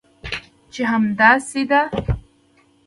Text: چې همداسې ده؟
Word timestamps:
چې 0.73 0.81
همداسې 0.91 1.61
ده؟ 1.69 1.81